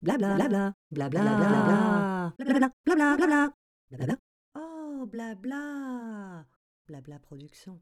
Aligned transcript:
Blabla, 0.00 0.36
blabla, 0.36 0.74
blabla, 0.92 1.20
blabla, 1.20 2.32
blabla, 2.38 2.70
blabla, 2.86 3.16
blabla, 3.16 3.52
blabla. 3.90 4.16
Oh, 4.54 5.06
blabla, 5.06 6.46
blabla 6.86 7.18
production. 7.18 7.80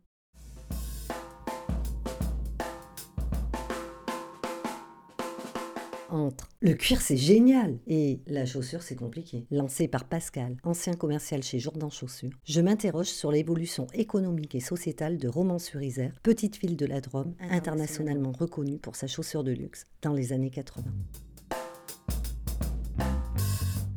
Entre 6.09 6.49
le 6.63 6.73
cuir 6.73 7.03
c'est 7.03 7.19
génial 7.19 7.81
et 7.87 8.23
la 8.27 8.47
chaussure 8.47 8.83
c'est 8.83 8.97
compliqué. 8.97 9.47
Lancé 9.51 9.87
par 9.87 10.07
Pascal, 10.07 10.57
ancien 10.63 10.95
commercial 10.95 11.43
chez 11.43 11.59
Jourdan 11.59 11.91
Chaussures, 11.91 12.31
je 12.45 12.63
m'interroge 12.63 13.09
sur 13.09 13.31
l'évolution 13.31 13.89
économique 13.93 14.55
et 14.55 14.61
sociétale 14.61 15.19
de 15.19 15.29
Romans-sur-Isère, 15.29 16.19
petite 16.23 16.57
ville 16.57 16.79
de 16.79 16.87
la 16.87 17.03
Drôme, 17.03 17.35
internationalement 17.51 18.33
reconnue 18.33 18.79
pour 18.79 18.97
sa 18.97 19.07
chaussure 19.07 19.45
de 19.45 19.53
luxe 19.53 19.85
dans 20.01 20.15
les 20.15 20.33
années 20.33 20.51
80. 20.51 20.85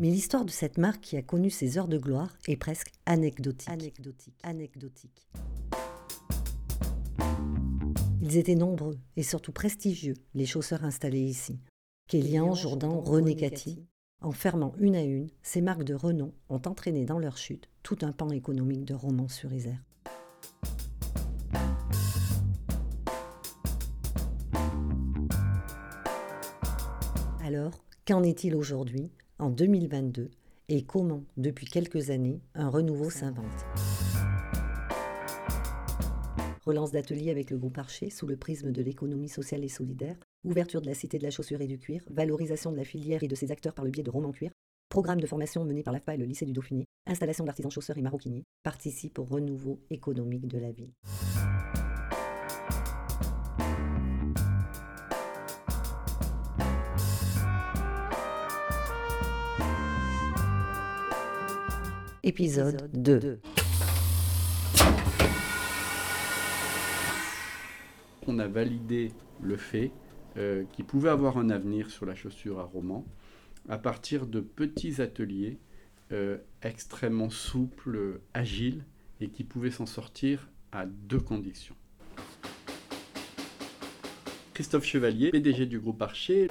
Mais 0.02 0.10
l'histoire 0.10 0.46
de 0.46 0.50
cette 0.50 0.78
marque 0.78 1.02
qui 1.02 1.18
a 1.18 1.22
connu 1.22 1.50
ses 1.50 1.78
heures 1.78 1.90
de 1.90 1.98
gloire 1.98 2.34
est 2.48 2.56
presque 2.56 2.94
anecdotique. 3.06 3.70
Anecdotique. 3.70 4.40
Anecdotique. 4.44 5.28
Ils 8.22 8.38
étaient 8.38 8.56
nombreux 8.56 8.98
et 9.18 9.24
surtout 9.24 9.52
prestigieux, 9.52 10.14
les 10.36 10.46
chausseurs 10.46 10.86
installés 10.86 11.20
ici. 11.20 11.60
Kélian, 12.08 12.56
Jourdan, 12.56 13.02
René 13.02 13.36
Cathy. 13.36 13.84
En 14.22 14.32
fermant 14.32 14.74
une 14.80 14.96
à 14.96 15.04
une, 15.04 15.28
ces 15.44 15.60
marques 15.60 15.84
de 15.84 15.96
renom 15.96 16.34
ont 16.48 16.62
entraîné 16.66 17.04
dans 17.04 17.20
leur 17.20 17.38
chute 17.38 17.68
tout 17.84 17.98
un 18.02 18.14
pan 18.14 18.30
économique 18.30 18.86
de 18.86 18.94
Romans-sur-Isère. 18.94 19.84
Alors, 27.44 27.84
qu'en 28.08 28.24
est-il 28.24 28.56
aujourd'hui? 28.56 29.12
En 29.40 29.50
2022 29.50 30.30
et 30.68 30.84
comment, 30.84 31.24
depuis 31.38 31.66
quelques 31.66 32.10
années, 32.12 32.42
un 32.54 32.70
renouveau 32.70 33.10
s'invente. 33.10 33.46
Relance 36.66 36.92
d'ateliers 36.92 37.32
avec 37.32 37.50
le 37.50 37.58
groupe 37.58 37.78
Archer 37.78 38.12
sous 38.12 38.28
le 38.28 38.38
prisme 38.38 38.72
de 38.72 38.82
l'économie 38.84 39.30
sociale 39.30 39.64
et 39.64 39.70
solidaire, 39.70 40.18
ouverture 40.44 40.82
de 40.82 40.88
la 40.88 40.94
Cité 40.94 41.18
de 41.18 41.24
la 41.24 41.32
chaussure 41.32 41.62
et 41.62 41.68
du 41.68 41.80
cuir, 41.80 42.04
valorisation 42.12 42.72
de 42.72 42.78
la 42.78 42.84
filière 42.84 43.24
et 43.24 43.28
de 43.28 43.36
ses 43.36 43.52
acteurs 43.52 43.74
par 43.74 43.86
le 43.86 43.92
biais 43.92 44.04
de 44.04 44.12
romans 44.12 44.32
cuir, 44.32 44.52
programme 44.90 45.22
de 45.22 45.26
formation 45.26 45.66
mené 45.66 45.82
par 45.82 45.94
l'AFPA 45.94 46.16
et 46.16 46.18
le 46.18 46.26
lycée 46.26 46.46
du 46.46 46.54
Dauphiné, 46.54 46.86
installation 47.08 47.46
d'artisans 47.46 47.72
chausseurs 47.72 47.98
et 47.98 48.02
maroquiniers, 48.02 48.44
participe 48.62 49.18
au 49.18 49.24
renouveau 49.24 49.80
économique 49.90 50.48
de 50.48 50.60
la 50.60 50.72
ville. 50.72 50.92
Épisode 62.22 62.90
2. 62.94 63.40
On 68.28 68.40
a 68.40 68.48
validé 68.48 69.14
le 69.42 69.56
fait 69.56 69.94
euh, 70.36 70.66
qu'il 70.74 70.84
pouvait 70.84 71.10
avoir 71.10 71.38
un 71.38 71.50
avenir 71.50 71.90
sur 71.90 72.06
la 72.06 72.16
chaussure 72.16 72.60
à 72.60 72.64
roman 72.64 73.06
à 73.70 73.78
partir 73.78 74.28
de 74.28 74.42
petits 74.42 75.02
ateliers 75.02 75.60
euh, 76.12 76.38
extrêmement 76.62 77.30
souples, 77.30 78.20
agiles 78.34 78.84
et 79.22 79.30
qui 79.30 79.46
pouvaient 79.46 79.72
s'en 79.72 79.86
sortir 79.86 80.50
à 80.74 80.86
deux 80.86 81.22
conditions. 81.22 81.76
Christophe 84.54 84.84
Chevalier, 84.84 85.32
PDG 85.32 85.68
du 85.68 85.80
groupe 85.80 86.02
Archer. 86.02 86.50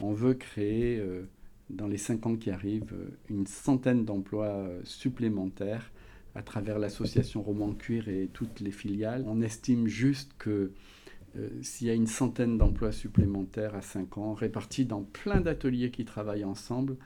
On 0.00 0.12
veut 0.12 0.34
créer 0.34 0.98
euh, 0.98 1.28
dans 1.70 1.86
les 1.86 1.98
cinq 1.98 2.26
ans 2.26 2.36
qui 2.36 2.50
arrivent 2.50 2.94
une 3.28 3.46
centaine 3.46 4.04
d'emplois 4.04 4.68
supplémentaires 4.84 5.90
à 6.34 6.42
travers 6.42 6.78
l'association 6.78 7.42
Roman 7.42 7.72
Cuir 7.72 8.08
et 8.08 8.28
toutes 8.32 8.60
les 8.60 8.70
filiales. 8.70 9.24
On 9.26 9.40
estime 9.40 9.86
juste 9.86 10.32
que 10.38 10.72
euh, 11.36 11.48
s'il 11.62 11.86
y 11.86 11.90
a 11.90 11.94
une 11.94 12.06
centaine 12.06 12.58
d'emplois 12.58 12.92
supplémentaires 12.92 13.74
à 13.74 13.82
5 13.82 14.18
ans, 14.18 14.34
répartis 14.34 14.84
dans 14.84 15.02
plein 15.02 15.40
d'ateliers 15.40 15.90
qui 15.90 16.04
travaillent 16.04 16.44
ensemble, 16.44 16.96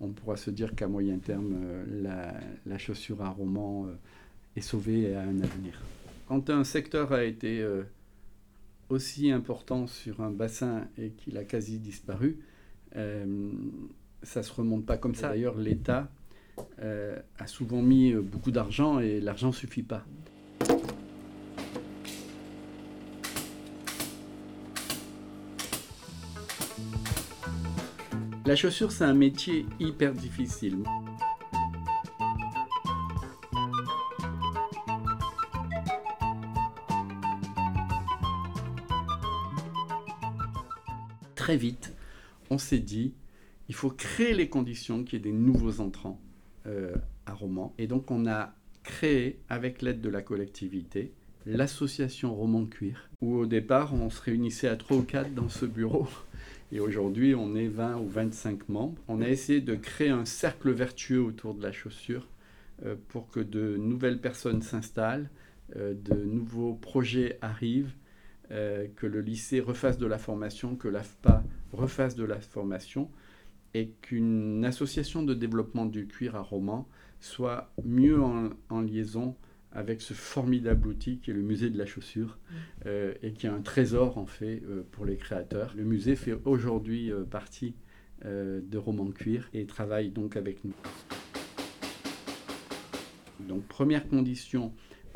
on 0.00 0.08
pourra 0.08 0.36
se 0.36 0.50
dire 0.50 0.74
qu'à 0.74 0.88
moyen 0.88 1.18
terme, 1.18 1.54
euh, 1.56 2.32
la, 2.66 2.78
chaussure 2.78 3.22
à 3.22 3.30
roman 3.30 3.86
euh, 3.86 3.94
est 4.56 4.60
sauvée 4.60 5.02
et 5.02 5.14
a 5.14 5.22
un 5.22 5.40
avenir. 5.40 5.80
Quand 6.26 6.50
un 6.50 6.64
secteur 6.64 7.12
a 7.12 7.24
été 7.24 7.62
aussi 8.88 9.30
important 9.30 9.86
sur 9.86 10.22
un 10.22 10.30
bassin 10.30 10.88
et 10.96 11.10
qu'il 11.10 11.36
a 11.36 11.44
quasi 11.44 11.78
disparu, 11.78 12.38
ça 14.24 14.40
ne 14.40 14.44
se 14.44 14.52
remonte 14.52 14.84
pas 14.86 14.96
comme 14.96 15.14
ça. 15.14 15.28
D'ailleurs, 15.28 15.56
l'État 15.56 16.08
euh, 16.80 17.18
a 17.38 17.46
souvent 17.46 17.82
mis 17.82 18.12
euh, 18.12 18.20
beaucoup 18.20 18.50
d'argent 18.50 18.98
et 18.98 19.20
l'argent 19.20 19.48
ne 19.48 19.52
suffit 19.52 19.82
pas. 19.82 20.04
La 28.46 28.56
chaussure, 28.56 28.92
c'est 28.92 29.04
un 29.04 29.14
métier 29.14 29.66
hyper 29.80 30.12
difficile. 30.12 30.78
Très 41.34 41.56
vite, 41.56 41.94
on 42.50 42.58
s'est 42.58 42.78
dit, 42.78 43.12
il 43.68 43.74
faut 43.74 43.90
créer 43.90 44.34
les 44.34 44.48
conditions 44.48 45.04
qu'il 45.04 45.18
y 45.18 45.22
ait 45.22 45.32
des 45.32 45.36
nouveaux 45.36 45.80
entrants 45.80 46.20
euh, 46.66 46.94
à 47.26 47.32
Romans. 47.32 47.74
Et 47.78 47.86
donc 47.86 48.10
on 48.10 48.26
a 48.26 48.54
créé, 48.82 49.40
avec 49.48 49.80
l'aide 49.80 50.00
de 50.00 50.10
la 50.10 50.22
collectivité, 50.22 51.12
l'association 51.46 52.34
Roman 52.34 52.66
Cuir, 52.66 53.08
où 53.20 53.36
au 53.36 53.46
départ 53.46 53.94
on 53.94 54.10
se 54.10 54.20
réunissait 54.22 54.68
à 54.68 54.76
3 54.76 54.98
ou 54.98 55.02
4 55.02 55.34
dans 55.34 55.48
ce 55.48 55.66
bureau. 55.66 56.06
Et 56.72 56.80
aujourd'hui 56.80 57.34
on 57.34 57.54
est 57.54 57.68
20 57.68 57.98
ou 57.98 58.08
25 58.08 58.68
membres. 58.68 59.00
On 59.08 59.20
a 59.20 59.28
essayé 59.28 59.60
de 59.60 59.74
créer 59.74 60.10
un 60.10 60.24
cercle 60.24 60.70
vertueux 60.70 61.22
autour 61.22 61.54
de 61.54 61.62
la 61.62 61.72
chaussure 61.72 62.28
euh, 62.84 62.96
pour 63.08 63.30
que 63.30 63.40
de 63.40 63.76
nouvelles 63.76 64.20
personnes 64.20 64.62
s'installent, 64.62 65.30
euh, 65.76 65.94
de 65.94 66.14
nouveaux 66.14 66.74
projets 66.74 67.38
arrivent, 67.40 67.94
que 68.96 69.06
le 69.06 69.20
lycée 69.20 69.58
refasse 69.58 69.98
de 69.98 70.06
la 70.06 70.18
formation, 70.18 70.76
que 70.76 70.86
l'AFPA 70.86 71.42
refasse 71.72 72.14
de 72.14 72.24
la 72.24 72.38
formation 72.38 73.10
et 73.74 73.90
qu'une 74.00 74.64
association 74.64 75.22
de 75.22 75.34
développement 75.34 75.84
du 75.84 76.06
cuir 76.06 76.36
à 76.36 76.40
Romans 76.40 76.88
soit 77.20 77.72
mieux 77.84 78.20
en, 78.22 78.80
liaison 78.80 79.36
avec 79.72 80.00
ce 80.00 80.14
formidable 80.14 80.86
outil 80.86 81.18
qui 81.18 81.32
est 81.32 81.34
le 81.34 81.42
musée 81.42 81.70
de 81.70 81.76
la 81.76 81.84
chaussure 81.84 82.38
mm. 82.38 82.54
euh, 82.86 83.14
et 83.22 83.32
qui 83.32 83.46
est 83.46 83.50
un 83.50 83.62
trésor 83.62 84.18
en 84.18 84.26
fait 84.26 84.62
euh, 84.68 84.84
pour 84.92 85.04
les 85.04 85.16
créateurs. 85.16 85.74
Le 85.76 85.82
musée 85.82 86.14
fait 86.14 86.36
aujourd'hui 86.44 87.10
euh, 87.10 87.24
partie 87.24 87.74
de 88.24 88.78
Romans 88.78 89.10
Cuir 89.10 89.50
et 89.52 89.66
travaille 89.66 90.08
donc 90.08 90.36
avec 90.36 90.64
nous. 90.64 90.72
Donc 93.40 93.64
première 93.64 94.08
condition, 94.08 94.72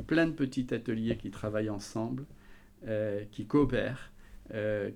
plein 0.07 0.27
de 0.27 0.33
petits 0.33 0.67
ateliers 0.75 1.17
qui 1.17 1.31
travaillent 1.31 1.71
ensemble, 1.71 2.27
qui 3.31 3.47
coopèrent, 3.47 4.13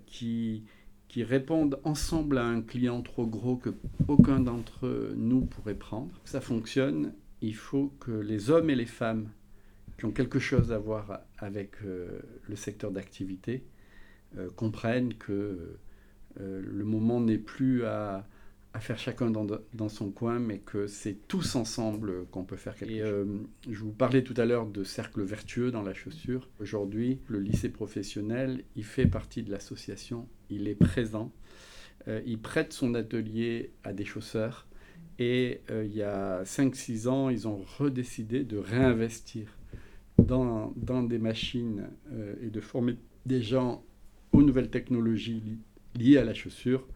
qui, 0.04 0.64
qui 1.12 1.24
répondent 1.24 1.78
ensemble 1.84 2.38
à 2.38 2.44
un 2.46 2.62
client 2.62 3.02
trop 3.02 3.26
gros 3.26 3.56
que 3.56 3.74
aucun 4.08 4.40
d'entre 4.40 5.12
nous 5.14 5.42
pourrait 5.42 5.74
prendre. 5.74 6.10
ça 6.24 6.40
fonctionne, 6.40 7.12
il 7.42 7.54
faut 7.54 7.92
que 8.00 8.12
les 8.12 8.48
hommes 8.48 8.70
et 8.70 8.74
les 8.74 8.86
femmes 8.86 9.28
qui 9.98 10.06
ont 10.06 10.10
quelque 10.10 10.38
chose 10.38 10.72
à 10.72 10.78
voir 10.78 11.20
avec 11.36 11.72
euh, 11.84 12.18
le 12.48 12.56
secteur 12.56 12.90
d'activité 12.90 13.62
euh, 14.38 14.48
comprennent 14.56 15.12
que 15.12 15.76
euh, 16.40 16.62
le 16.64 16.84
moment 16.84 17.20
n'est 17.20 17.36
plus 17.36 17.84
à 17.84 18.26
à 18.74 18.80
faire 18.80 18.98
chacun 18.98 19.30
dans, 19.30 19.88
son 19.88 20.10
coin, 20.10 20.38
mais 20.38 20.58
que 20.58 20.86
c'est 20.86 21.28
tous 21.28 21.56
ensemble 21.56 22.26
qu'on 22.30 22.44
peut 22.44 22.56
faire 22.56 22.74
quelque 22.74 22.98
chose. 22.98 23.02
Euh, 23.04 23.38
je 23.68 23.78
vous 23.80 23.92
parlais 23.92 24.22
tout 24.22 24.34
à 24.38 24.46
l'heure 24.46 24.66
de 24.66 24.82
cercle 24.82 25.22
vertueux 25.22 25.70
dans 25.70 25.82
la 25.82 25.92
chaussure. 25.92 26.48
Aujourd'hui, 26.58 27.20
le 27.28 27.38
lycée 27.38 27.68
professionnel, 27.68 28.64
il 28.74 28.84
fait 28.84 29.06
partie 29.06 29.42
de 29.42 29.50
l'association, 29.50 30.26
il 30.48 30.68
est 30.68 30.74
présent, 30.74 31.32
euh, 32.08 32.22
il 32.24 32.38
prête 32.38 32.72
son 32.72 32.94
atelier 32.94 33.72
à 33.84 33.92
des 33.92 34.06
chausseurs, 34.06 34.66
et 35.18 35.60
euh, 35.70 35.84
il 35.84 35.94
y 35.94 36.02
a 36.02 36.42
5-6 36.44 37.08
ans, 37.08 37.28
ils 37.28 37.46
ont 37.46 37.62
redécidé 37.78 38.42
de 38.42 38.56
réinvestir 38.56 39.48
dans, 40.16 40.72
dans 40.76 41.02
des 41.02 41.18
machines 41.18 41.88
et 42.42 42.48
de 42.48 42.60
former 42.60 42.96
des 43.26 43.42
gens 43.42 43.84
aux 44.32 44.42
nouvelles 44.42 44.70
technologies 44.70 45.58
liées 45.94 46.18
à 46.18 46.24
la 46.24 46.34
chaussure. 46.34 46.86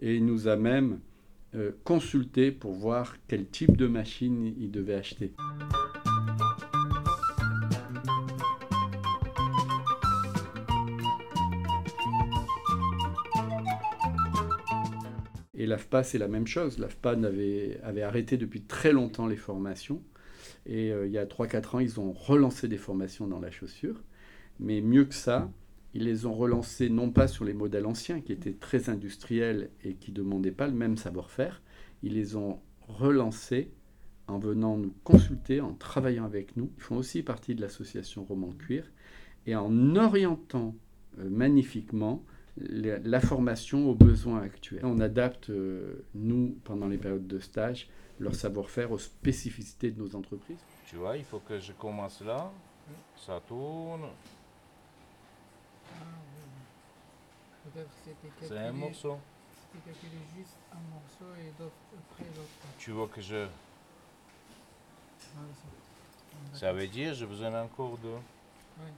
Et 0.00 0.16
il 0.16 0.24
nous 0.24 0.46
a 0.46 0.56
même 0.56 1.00
euh, 1.54 1.72
consulter 1.84 2.50
pour 2.50 2.72
voir 2.72 3.16
quel 3.28 3.46
type 3.46 3.76
de 3.76 3.86
machine 3.86 4.54
il 4.58 4.70
devait 4.70 4.94
acheter. 4.94 5.32
Et 15.54 15.66
l'AFPA, 15.66 16.02
c'est 16.02 16.18
la 16.18 16.28
même 16.28 16.46
chose. 16.46 16.78
L'AFPA 16.78 17.10
avait, 17.10 17.80
avait 17.82 18.02
arrêté 18.02 18.36
depuis 18.36 18.62
très 18.62 18.92
longtemps 18.92 19.26
les 19.26 19.36
formations. 19.36 20.02
Et 20.66 20.92
euh, 20.92 21.06
il 21.06 21.12
y 21.12 21.18
a 21.18 21.24
3-4 21.24 21.76
ans, 21.76 21.78
ils 21.80 22.00
ont 22.00 22.12
relancé 22.12 22.68
des 22.68 22.76
formations 22.76 23.26
dans 23.26 23.40
la 23.40 23.50
chaussure. 23.50 24.02
Mais 24.60 24.80
mieux 24.80 25.04
que 25.04 25.14
ça, 25.14 25.50
ils 25.96 26.04
les 26.04 26.26
ont 26.26 26.34
relancées 26.34 26.90
non 26.90 27.10
pas 27.10 27.26
sur 27.26 27.46
les 27.46 27.54
modèles 27.54 27.86
anciens, 27.86 28.20
qui 28.20 28.32
étaient 28.32 28.52
très 28.52 28.90
industriels 28.90 29.70
et 29.82 29.94
qui 29.94 30.10
ne 30.10 30.16
demandaient 30.16 30.50
pas 30.50 30.66
le 30.66 30.74
même 30.74 30.98
savoir-faire. 30.98 31.62
Ils 32.02 32.12
les 32.12 32.36
ont 32.36 32.60
relancés 32.86 33.72
en 34.28 34.38
venant 34.38 34.76
nous 34.76 34.92
consulter, 35.04 35.62
en 35.62 35.72
travaillant 35.72 36.26
avec 36.26 36.54
nous. 36.58 36.70
Ils 36.76 36.82
font 36.82 36.96
aussi 36.96 37.22
partie 37.22 37.54
de 37.54 37.62
l'association 37.62 38.24
Roman 38.24 38.52
Cuir. 38.52 38.84
Et 39.46 39.56
en 39.56 39.96
orientant 39.96 40.74
euh, 41.18 41.30
magnifiquement 41.30 42.22
la 42.58 43.20
formation 43.20 43.88
aux 43.88 43.94
besoins 43.94 44.42
actuels. 44.42 44.84
On 44.84 45.00
adapte, 45.00 45.48
euh, 45.48 46.04
nous, 46.14 46.58
pendant 46.64 46.88
les 46.88 46.98
périodes 46.98 47.26
de 47.26 47.38
stage, 47.38 47.88
leur 48.18 48.34
savoir-faire 48.34 48.92
aux 48.92 48.98
spécificités 48.98 49.90
de 49.90 49.98
nos 49.98 50.14
entreprises. 50.14 50.62
Tu 50.90 50.96
vois, 50.96 51.16
il 51.16 51.24
faut 51.24 51.40
que 51.40 51.58
je 51.58 51.72
commence 51.72 52.22
là, 52.22 52.50
ça 53.16 53.40
tourne. 53.46 54.02
C'est 58.40 58.58
un 58.58 58.72
morceau. 58.72 59.18
C'était 59.54 59.90
calculé 59.90 60.18
juste 60.36 60.56
un 60.72 60.80
morceau 60.90 61.34
et 61.38 61.50
après 61.50 62.24
l'autre. 62.36 62.48
Tu 62.78 62.92
vois 62.92 63.08
que 63.08 63.20
je... 63.20 63.46
Ça 66.54 66.72
veut 66.72 66.86
dire 66.86 67.12
j'ai 67.14 67.26
besoin 67.26 67.62
encore 67.62 67.98
de... 67.98 68.14
Oui. 68.78 68.90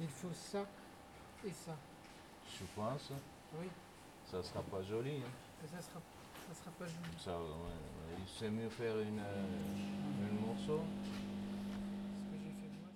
Il 0.00 0.08
faut 0.08 0.32
ça 0.32 0.66
et 1.44 1.50
ça. 1.50 1.76
Je 2.46 2.64
pense. 2.74 3.12
Oui. 3.58 3.66
Ça 4.24 4.42
sera 4.42 4.62
pas 4.62 4.82
joli. 4.82 5.16
Hein. 5.16 5.66
Ça 5.66 5.82
sera, 5.82 6.00
ça 6.48 6.54
sera 6.54 6.70
pas 6.78 6.86
joli. 6.86 7.18
Ça, 7.18 7.38
ouais. 7.38 8.24
C'est 8.38 8.50
mieux 8.50 8.70
faire 8.70 8.98
une, 8.98 9.20
un 9.20 10.46
morceau. 10.46 10.80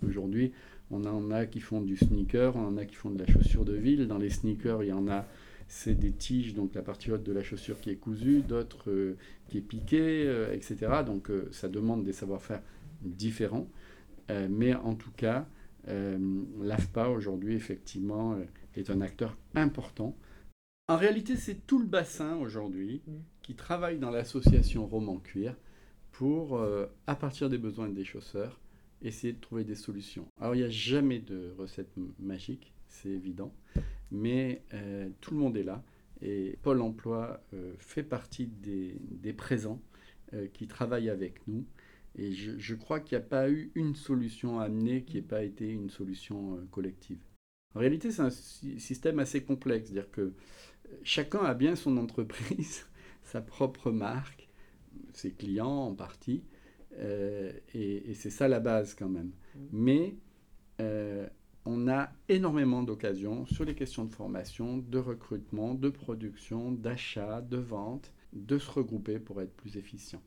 Aujourd'hui, 0.06 0.52
on 0.90 1.04
en 1.04 1.30
a 1.30 1.46
qui 1.46 1.60
font 1.60 1.80
du 1.80 1.96
sneaker, 1.96 2.54
on 2.56 2.66
en 2.66 2.76
a 2.76 2.84
qui 2.84 2.94
font 2.94 3.10
de 3.10 3.18
la 3.18 3.26
chaussure 3.26 3.64
de 3.64 3.74
ville. 3.74 4.06
Dans 4.06 4.18
les 4.18 4.30
sneakers, 4.30 4.84
il 4.84 4.88
y 4.88 4.92
en 4.92 5.08
a, 5.08 5.26
c'est 5.68 5.94
des 5.94 6.12
tiges, 6.12 6.54
donc 6.54 6.74
la 6.74 6.82
partie 6.82 7.10
haute 7.10 7.24
de 7.24 7.32
la 7.32 7.42
chaussure 7.42 7.80
qui 7.80 7.90
est 7.90 7.96
cousue, 7.96 8.42
d'autres 8.42 8.90
euh, 8.90 9.16
qui 9.48 9.58
est 9.58 9.62
piquée, 9.62 10.24
euh, 10.26 10.52
etc. 10.52 11.02
Donc 11.04 11.30
euh, 11.30 11.48
ça 11.50 11.68
demande 11.68 12.04
des 12.04 12.12
savoir-faire 12.12 12.62
différents. 13.02 13.68
mais 14.28 14.74
en 14.74 14.94
tout 14.94 15.12
cas, 15.16 15.46
l'AFPA 15.86 17.10
aujourd'hui, 17.10 17.54
effectivement, 17.54 18.36
est 18.74 18.90
un 18.90 19.00
acteur 19.00 19.36
important. 19.54 20.16
En 20.88 20.96
réalité, 20.96 21.36
c'est 21.36 21.66
tout 21.66 21.78
le 21.78 21.84
bassin 21.86 22.36
aujourd'hui 22.36 23.02
mm. 23.06 23.12
qui 23.42 23.54
travaille 23.54 23.98
dans 23.98 24.10
l'association 24.10 24.86
Roman 24.86 25.18
Cuir 25.18 25.54
pour, 26.10 26.60
à 27.06 27.14
partir 27.14 27.50
des 27.50 27.58
besoins 27.58 27.88
des 27.88 28.04
chausseurs, 28.04 28.58
essayer 29.08 29.32
de 29.32 29.40
trouver 29.40 29.64
des 29.64 29.74
solutions. 29.74 30.26
Alors, 30.40 30.54
il 30.54 30.58
n'y 30.58 30.64
a 30.64 30.70
jamais 30.70 31.18
de 31.18 31.54
recette 31.58 31.90
magique, 32.18 32.74
c'est 32.88 33.08
évident, 33.08 33.54
mais 34.10 34.62
euh, 34.74 35.08
tout 35.20 35.32
le 35.34 35.40
monde 35.40 35.56
est 35.56 35.62
là 35.62 35.82
et 36.22 36.58
Pôle 36.62 36.80
emploi 36.80 37.42
euh, 37.52 37.74
fait 37.78 38.02
partie 38.02 38.46
des, 38.46 39.32
présents 39.32 39.80
qui 40.54 40.66
travaillent 40.66 41.08
avec 41.08 41.46
nous. 41.46 41.64
Et 42.16 42.32
je, 42.32 42.58
je 42.58 42.74
crois 42.74 42.98
qu'il 42.98 43.16
n'y 43.16 43.24
a 43.24 43.26
pas 43.26 43.48
eu 43.48 43.70
une 43.76 43.94
solution 43.94 44.58
amenée 44.58 45.04
qui 45.04 45.16
n'ait 45.16 45.22
pas 45.22 45.44
été 45.44 45.70
une 45.70 45.88
solution 45.88 46.58
collective. 46.72 47.18
En 47.76 47.80
réalité, 47.80 48.10
c'est 48.10 48.22
un 48.22 48.30
système 48.30 49.18
assez 49.18 49.42
complexe, 49.42 49.90
c'est-à-dire 49.90 50.10
que 50.10 50.32
chacun 51.02 51.40
a 51.40 51.52
bien 51.52 51.76
son 51.76 51.98
entreprise, 51.98 52.86
sa 53.22 53.42
propre 53.42 53.90
marque, 53.90 54.48
ses 55.12 55.30
clients 55.30 55.88
en 55.88 55.94
partie, 55.94 56.42
euh, 56.98 57.52
et, 57.75 58.14
c'est 58.14 58.31
ça 58.31 58.48
la 58.48 58.60
base 58.60 58.94
quand 58.94 59.08
même. 59.08 59.32
Mm. 59.54 59.60
Mais 59.72 60.16
euh, 60.81 61.26
on 61.64 61.88
a 61.88 62.10
énormément 62.28 62.82
d'occasions 62.82 63.46
sur 63.46 63.64
les 63.64 63.75
questions 63.75 64.04
de 64.04 64.12
formation, 64.12 64.78
de 64.78 64.98
recrutement, 64.98 65.75
de 65.75 65.88
production, 65.88 66.72
d'achat, 66.72 67.40
de 67.40 67.56
vente, 67.56 68.12
de 68.32 68.58
se 68.58 68.70
regrouper 68.70 69.19
pour 69.19 69.40
être 69.43 69.54
plus 69.54 69.76
efficient. 69.76 70.22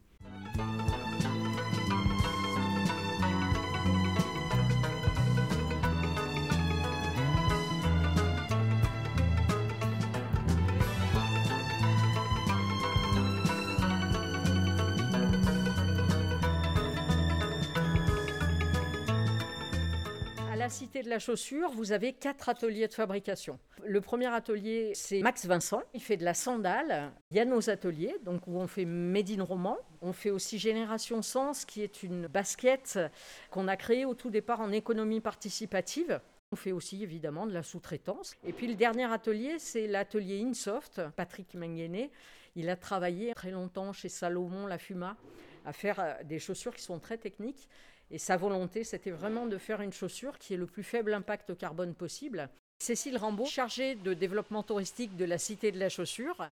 Cité 20.70 21.02
de 21.02 21.10
la 21.10 21.18
Chaussure, 21.18 21.72
vous 21.72 21.92
avez 21.94 22.14
quatre 22.14 22.48
ateliers 22.48 22.88
de 22.88 22.94
fabrication. 22.94 23.58
Le 23.86 24.02
premier 24.02 24.28
atelier, 24.28 24.92
c'est 24.94 25.20
Max 25.22 25.48
Vincent. 25.48 25.82
Il 25.96 26.02
fait 26.02 26.16
de 26.16 26.24
la 26.24 26.36
sandale. 26.36 27.12
Il 27.32 27.38
y 27.38 27.40
a 27.40 27.46
nos 27.46 27.72
ateliers, 27.72 28.16
donc 28.24 28.46
où 28.46 28.60
on 28.60 28.68
fait 28.68 28.86
Made 28.86 29.32
in 29.32 29.44
Roman. 29.44 29.78
On 30.02 30.14
fait 30.14 30.30
aussi 30.30 30.60
Génération 30.60 31.24
Sens, 31.24 31.66
qui 31.66 31.82
est 31.82 32.04
une 32.04 32.28
basket 32.28 33.00
qu'on 33.50 33.68
a 33.68 33.76
créée 33.78 34.06
au 34.06 34.14
tout 34.14 34.30
départ 34.30 34.62
en 34.62 34.72
économie 34.72 35.22
participative. 35.22 36.22
On 36.52 36.56
fait 36.56 36.72
aussi 36.72 37.02
évidemment 37.02 37.48
de 37.48 37.54
la 37.54 37.64
sous-traitance. 37.64 38.36
Et 38.46 38.54
puis 38.54 38.68
le 38.68 38.76
dernier 38.76 39.12
atelier, 39.12 39.58
c'est 39.58 39.88
l'atelier 39.88 40.44
Insoft. 40.44 41.02
Patrick 41.16 41.56
Menguené, 41.56 42.12
il 42.56 42.70
a 42.70 42.76
travaillé 42.76 43.34
très 43.34 43.52
longtemps 43.52 43.92
chez 43.92 44.10
Salomon 44.10 44.68
La 44.68 44.78
Fuma 44.78 45.18
à 45.66 45.74
faire 45.74 46.00
euh, 46.00 46.14
des 46.24 46.40
chaussures 46.40 46.74
qui 46.74 46.82
sont 46.84 47.00
très 47.00 47.18
techniques. 47.18 47.68
Et 48.12 48.18
sa 48.18 48.38
volonté, 48.38 48.84
c'était 48.84 49.12
vraiment 49.12 49.46
de 49.46 49.60
faire 49.60 49.82
une 49.82 49.94
chaussure 49.94 50.40
qui 50.40 50.56
ait 50.56 50.58
le 50.58 50.66
plus 50.66 50.84
faible 50.84 51.14
impact 51.14 51.56
carbone 51.56 51.94
possible. 51.94 52.50
Cécile 52.80 53.18
Rambaud, 53.18 53.46
chargée 53.46 53.96
de 53.96 54.16
développement 54.16 54.64
touristique 54.64 55.16
de 55.16 55.26
la 55.26 55.38
Cité 55.38 55.72
de 55.72 55.78
la 55.78 55.90
Chaussure. 55.90 56.50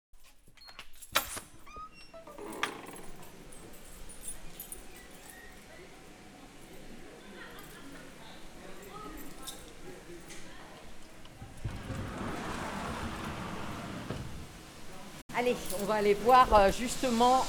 Allez, 15.36 15.56
on 15.80 15.84
va 15.86 15.94
aller 15.94 16.14
voir 16.14 16.54
euh, 16.54 16.70
justement 16.70 17.46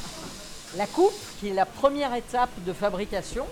la 0.77 0.87
coupe, 0.87 1.11
qui 1.39 1.49
est 1.49 1.53
la 1.53 1.65
première 1.65 2.15
étape 2.15 2.49
de 2.63 2.71
fabrication. 2.71 3.45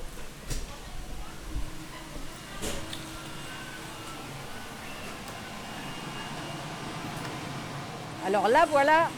Alors 8.30 8.48
là, 8.48 8.68
voilà, 8.70 9.10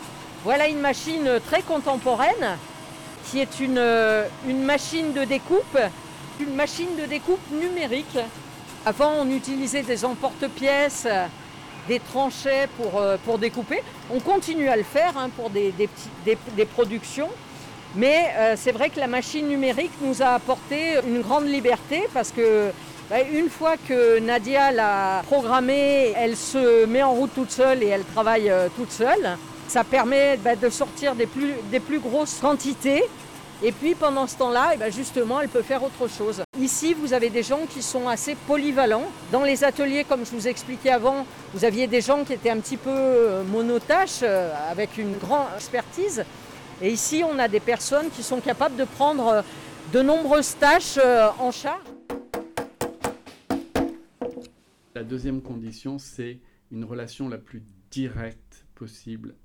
voilà 0.45 0.69
une 0.69 0.79
machine 0.79 1.29
très 1.45 1.61
contemporaine 1.63 2.57
qui 3.25 3.41
est 3.41 3.59
une, 3.59 3.77
euh, 3.77 4.25
une 4.47 4.63
machine 4.63 5.11
de 5.11 5.25
découpe, 5.25 5.77
une 6.39 6.55
machine 6.55 6.95
de 6.97 7.05
découpe 7.05 7.41
numérique. 7.51 8.17
Avant, 8.85 9.11
on 9.19 9.29
utilisait 9.29 9.81
des 9.81 10.05
emporte-pièces, 10.05 11.09
des 11.89 11.99
tranchets 11.99 12.69
pour, 12.77 13.01
euh, 13.01 13.17
découper. 13.37 13.83
On 14.09 14.21
continue 14.21 14.69
à 14.69 14.77
le 14.77 14.83
faire 14.83 15.17
hein, 15.17 15.29
pour 15.35 15.49
des, 15.49 15.73
productions. 16.73 17.27
Mais 17.97 18.33
euh, 18.37 18.53
c'est 18.55 18.71
vrai 18.71 18.89
que 18.89 18.99
la 19.01 19.07
machine 19.07 19.45
numérique 19.45 19.91
nous 20.01 20.21
a 20.21 20.27
apporté 20.27 21.01
une 21.05 21.19
grande 21.19 21.47
liberté 21.47 22.07
parce 22.13 22.31
que 22.31 22.71
une 23.19 23.49
fois 23.49 23.75
que 23.75 24.19
Nadia 24.19 24.71
l'a 24.71 25.23
programmée, 25.27 26.13
elle 26.15 26.37
se 26.37 26.85
met 26.85 27.03
en 27.03 27.11
route 27.11 27.31
toute 27.35 27.51
seule 27.51 27.83
et 27.83 27.87
elle 27.87 28.05
travaille 28.05 28.49
euh, 28.49 28.69
toute 28.75 28.91
seule. 28.91 29.37
Ça 29.67 29.83
permet 29.83 30.37
bah, 30.37 30.55
de 30.55 30.69
sortir 30.69 31.13
des 31.15 31.25
plus, 31.25 31.99
grosses 31.99 32.39
quantités. 32.39 33.03
Et 33.63 33.73
puis 33.73 33.95
pendant 33.95 34.27
ce 34.27 34.37
temps-là, 34.37 34.75
bah, 34.79 34.89
justement, 34.89 35.41
elle 35.41 35.49
peut 35.49 35.61
faire 35.61 35.83
autre 35.83 36.09
chose. 36.09 36.41
Ici, 36.59 36.93
vous 36.93 37.11
avez 37.11 37.29
des 37.29 37.43
gens 37.43 37.59
qui 37.69 37.81
sont 37.81 38.07
assez 38.07 38.35
polyvalents. 38.47 39.05
Dans 39.31 39.43
les 39.43 39.63
ateliers, 39.65 40.05
comme 40.05 40.25
je 40.25 40.31
vous 40.31 40.47
expliquais 40.47 40.91
avant, 40.91 41.25
vous 41.53 41.65
aviez 41.65 41.87
des 41.87 42.01
gens 42.01 42.23
qui 42.23 42.33
étaient 42.33 42.49
un 42.49 42.59
petit 42.59 42.77
peu 42.77 42.89
euh, 42.91 43.43
monotaches, 43.43 44.21
euh, 44.23 44.51
avec 44.71 44.97
une 44.97 45.17
grande 45.17 45.47
expertise. 45.57 46.23
Et 46.81 46.89
ici, 46.89 47.23
on 47.29 47.37
a 47.39 47.49
des 47.49 47.59
personnes 47.59 48.09
qui 48.09 48.23
sont 48.23 48.39
capables 48.39 48.77
de 48.77 48.85
prendre 48.85 49.43
de 49.91 50.01
nombreuses 50.01 50.55
tâches 50.57 50.97
en 51.37 51.51
charge. 51.51 51.90
La 54.93 55.03
deuxième 55.03 55.41
condition, 55.41 55.97
c'est 55.97 56.39
une 56.71 56.83
relation 56.83 57.29
la 57.29 57.37
plus 57.37 57.63
directe 57.91 58.65
possible 58.75 59.35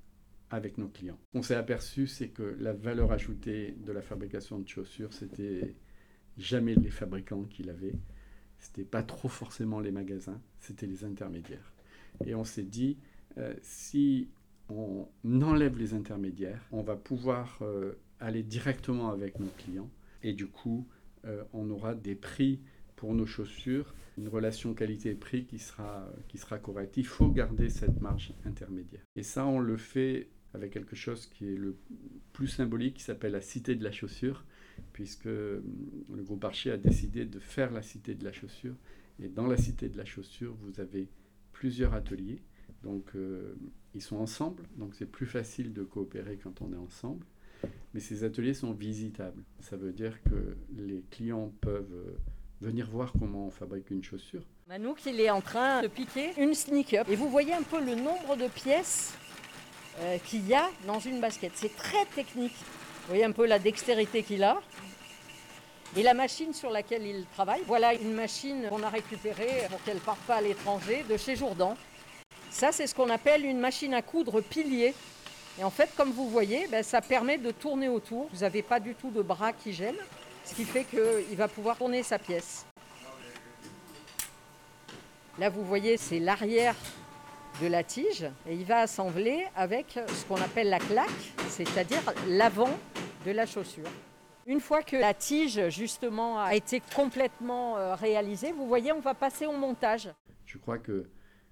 avec 0.51 0.79
nos 0.79 0.89
clients. 0.89 1.19
On 1.35 1.43
s'est 1.43 1.55
aperçu, 1.55 2.07
c'est 2.07 2.29
que 2.29 2.57
la 2.59 2.73
valeur 2.73 3.13
ajoutée 3.13 3.77
de 3.85 3.93
la 3.93 4.03
fabrication 4.03 4.59
de 4.59 4.69
chaussures, 4.69 5.13
c'était 5.13 5.75
jamais 6.37 6.75
les 6.75 6.91
fabricants 6.91 7.45
qui 7.45 7.63
l'avaient. 7.63 7.95
C'était 8.59 8.85
pas 8.85 9.03
trop 9.03 9.29
forcément 9.29 9.81
les 9.81 9.91
magasins, 9.91 10.41
c'était 10.61 10.87
les 10.87 11.05
intermédiaires. 11.05 11.73
Et 12.25 12.35
on 12.35 12.45
s'est 12.45 12.63
dit, 12.63 12.99
euh, 13.39 13.55
si 13.63 14.29
on 14.69 15.07
enlève 15.25 15.79
les 15.79 15.95
intermédiaires, 15.95 16.67
on 16.73 16.83
va 16.83 16.97
pouvoir 16.97 17.59
euh, 17.63 17.99
aller 18.19 18.43
directement 18.43 19.11
avec 19.11 19.39
nos 19.39 19.51
clients 19.59 19.91
et 20.23 20.33
du 20.33 20.47
coup, 20.47 20.87
euh, 21.25 21.45
on 21.53 21.71
aura 21.71 21.95
des 21.95 22.15
prix 22.15 22.61
pour 22.97 23.15
nos 23.15 23.27
chaussures, 23.27 23.95
une 24.19 24.29
relation 24.29 24.75
qualité-prix 24.75 25.45
qui 25.45 25.59
sera, 25.59 26.09
qui 26.29 26.39
sera 26.39 26.59
correcte. 26.59 26.97
Il 26.97 27.07
faut 27.07 27.29
garder 27.29 27.69
cette 27.69 28.01
marge 28.01 28.33
intermédiaire. 28.45 29.03
Et 29.15 29.23
ça, 29.23 29.47
on 29.47 29.59
le 29.59 29.77
fait 29.77 30.29
avec 30.55 30.73
quelque 30.73 30.97
chose 30.97 31.27
qui 31.27 31.47
est 31.47 31.57
le 31.57 31.77
plus 32.33 32.49
symbolique, 32.49 32.95
qui 32.95 33.03
s'appelle 33.03 33.33
la 33.33 33.41
cité 33.41 33.75
de 33.75 33.85
la 33.85 33.93
chaussure, 33.93 34.45
puisque 34.93 35.27
hum, 35.27 35.63
le 36.15 36.23
groupe 36.23 36.45
Archer 36.45 36.73
a 36.73 36.77
décidé 36.77 37.25
de 37.25 37.39
faire 37.39 37.71
la 37.73 37.83
cité 37.83 38.15
de 38.15 38.25
la 38.25 38.33
chaussure. 38.33 38.75
Et 39.19 39.29
dans 39.29 39.47
la 39.47 39.57
cité 39.57 39.89
de 39.89 39.97
la 39.97 40.05
chaussure, 40.05 40.55
vous 40.63 40.81
avez 40.81 41.09
plusieurs 41.53 41.95
ateliers. 41.95 42.43
Donc, 42.83 43.11
euh, 43.15 43.55
ils 43.95 44.03
sont 44.03 44.17
ensemble, 44.17 44.63
donc 44.77 44.95
c'est 44.95 45.11
plus 45.11 45.27
facile 45.27 45.73
de 45.73 45.83
coopérer 45.83 46.39
quand 46.43 46.61
on 46.61 46.73
est 46.73 46.77
ensemble. 46.77 47.25
Mais 47.95 48.01
ces 48.01 48.25
ateliers 48.25 48.53
sont 48.53 48.73
visitables. 48.73 49.43
Ça 49.61 49.77
veut 49.77 49.93
dire 49.93 50.23
que 50.23 50.57
les 50.77 51.03
clients 51.11 51.53
peuvent 51.63 51.95
euh, 51.95 52.17
venir 52.61 52.89
voir 52.91 53.13
comment 53.19 53.47
on 53.47 53.51
fabrique 53.51 53.91
une 53.91 54.03
chaussure. 54.03 54.43
Manouk, 54.69 55.05
il 55.07 55.21
est 55.21 55.31
en 55.31 55.41
train 55.41 55.83
de 55.83 55.89
piquer 55.89 56.33
une 56.39 56.55
sneak-up. 56.55 57.07
Et 57.09 57.17
vous 57.17 57.29
voyez 57.29 57.55
un 57.55 57.63
peu 57.63 57.81
le 57.81 57.95
nombre 57.95 58.37
de 58.37 58.49
pièces 58.49 59.15
euh, 60.01 60.19
qu'il 60.25 60.47
y 60.47 60.55
a 60.55 60.69
dans 60.87 60.99
une 60.99 61.21
basket. 61.21 61.53
C'est 61.55 61.75
très 61.77 62.05
technique. 62.07 62.55
Vous 62.55 63.09
voyez 63.09 63.25
un 63.25 63.33
peu 63.33 63.47
la 63.47 63.59
dextérité 63.59 64.23
qu'il 64.23 64.43
a. 64.43 64.61
Et 65.97 66.03
la 66.03 66.15
machine 66.15 66.53
sur 66.53 66.71
laquelle 66.71 67.07
il 67.07 67.25
travaille, 67.27 67.63
voilà 67.67 67.95
une 67.95 68.13
machine 68.13 68.67
qu'on 68.69 68.83
a 68.83 68.91
récupérée 68.91 69.67
pour 69.71 69.83
qu'elle 69.85 69.95
ne 69.95 70.01
parte 70.01 70.21
pas 70.21 70.37
à 70.37 70.41
l'étranger 70.41 71.05
de 71.09 71.17
chez 71.17 71.37
Jourdan. 71.37 71.77
Ça, 72.51 72.73
c'est 72.73 72.87
ce 72.87 72.95
qu'on 72.95 73.09
appelle 73.09 73.47
une 73.47 73.59
machine 73.59 73.95
à 73.95 74.03
coudre 74.03 74.41
pilier. 74.41 74.95
Et 75.59 75.65
en 75.65 75.71
fait, 75.71 75.89
comme 75.97 76.11
vous 76.11 76.29
voyez, 76.29 76.67
ben, 76.69 76.83
ça 76.83 77.01
permet 77.01 77.39
de 77.39 77.51
tourner 77.51 77.89
autour. 77.89 78.29
Vous 78.33 78.41
n'avez 78.41 78.63
pas 78.63 78.81
du 78.81 78.95
tout 78.95 79.11
de 79.11 79.23
bras 79.23 79.53
qui 79.53 79.73
gênent, 79.73 79.95
ce 80.47 80.55
qui 80.55 80.65
fait 80.65 80.85
qu'il 80.85 81.37
va 81.37 81.49
pouvoir 81.49 81.77
tourner 81.77 82.03
sa 82.03 82.19
pièce. 82.19 82.67
Là, 85.39 85.51
vous 85.51 85.65
voyez, 85.65 85.97
c'est 85.97 86.21
l'arrière 86.21 86.75
de 87.61 87.67
la 87.67 87.83
tige 87.83 88.25
et 88.49 88.55
il 88.55 88.65
va 88.65 88.79
assembler 88.79 89.45
avec 89.55 89.99
ce 90.09 90.25
qu'on 90.25 90.41
appelle 90.41 90.71
la 90.71 90.79
claque, 90.79 91.11
c'est-à-dire 91.49 92.01
l'avant 92.29 92.79
de 93.27 93.33
la 93.33 93.45
chaussure. 93.45 93.89
Une 94.47 94.61
fois 94.61 94.83
que 94.83 94.97
la 94.97 95.13
tige 95.13 95.69
justement 95.71 96.39
a 96.39 96.55
été 96.55 96.81
complètement 96.95 97.77
euh, 97.77 97.97
réalisée, 97.97 98.53
vous 98.53 98.69
voyez, 98.69 98.93
on 98.93 99.01
va 99.01 99.15
passer 99.15 99.47
au 99.47 99.53
montage. 99.53 100.09
Je 100.45 100.59
crois 100.59 100.79
que 100.79 101.09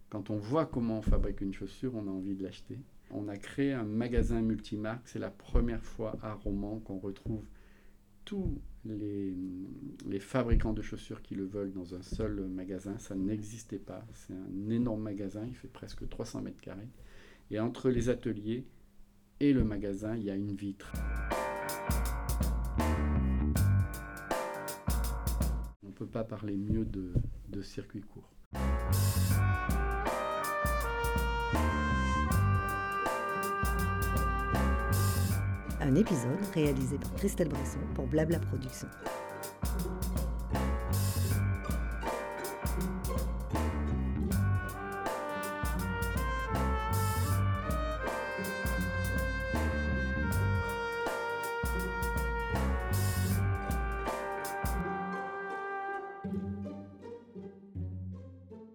quand 0.08 0.30
on 0.30 0.36
voit 0.36 0.66
comment 0.66 0.98
on 0.98 1.02
fabrique 1.02 1.40
une 1.40 1.52
chaussure, 1.52 1.92
on 1.96 2.06
a 2.06 2.10
envie 2.10 2.36
de 2.36 2.44
l'acheter. 2.44 2.78
On 3.10 3.26
a 3.26 3.36
créé 3.36 3.72
un 3.72 3.82
magasin 3.82 4.40
multimarque. 4.40 5.02
C'est 5.06 5.18
la 5.18 5.30
première 5.30 5.82
fois 5.82 6.16
à 6.22 6.34
Romans 6.34 6.80
qu'on 6.84 6.98
retrouve 6.98 7.42
tous 8.24 8.60
les, 8.84 10.20
fabricants 10.20 10.72
de 10.72 10.82
chaussures 10.82 11.22
qui 11.22 11.34
le 11.34 11.44
veulent 11.44 11.72
dans 11.72 11.94
un 11.94 12.02
seul 12.02 12.46
magasin. 12.46 12.98
Ça 12.98 13.14
n'existait 13.14 13.78
pas. 13.78 14.04
C'est 14.14 14.34
un 14.34 14.70
énorme 14.70 15.02
magasin. 15.02 15.44
Il 15.46 15.54
fait 15.54 15.68
presque 15.68 16.08
300 16.08 16.42
mètres 16.42 16.60
carrés. 16.60 16.88
Et 17.50 17.60
entre 17.60 17.90
les 17.90 18.08
ateliers 18.08 18.66
et 19.40 19.52
le 19.52 19.64
magasin, 19.64 20.16
il 20.16 20.24
y 20.24 20.30
a 20.30 20.34
une 20.34 20.54
vitre. 20.54 20.92
On 25.82 25.88
ne 25.88 25.92
peut 25.92 26.06
pas 26.06 26.24
parler 26.24 26.56
mieux 26.56 26.84
de, 26.84 27.12
de 27.48 27.62
circuit 27.62 28.00
court. 28.00 28.30
Un 35.86 35.96
épisode 35.96 36.40
réalisé 36.54 36.96
par 36.96 37.12
Christelle 37.12 37.50
Bresson 37.50 37.78
pour 37.94 38.06
Blabla 38.06 38.38
Productions. 38.38 38.88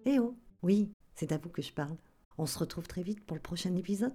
Eh 0.06 0.20
oh, 0.20 0.36
oui, 0.62 0.92
c'est 1.16 1.32
à 1.32 1.38
vous 1.38 1.48
que 1.48 1.60
je 1.60 1.72
parle. 1.72 1.96
On 2.38 2.46
se 2.46 2.56
retrouve 2.56 2.86
très 2.86 3.02
vite 3.02 3.26
pour 3.26 3.34
le 3.34 3.42
prochain 3.42 3.74
épisode. 3.74 4.14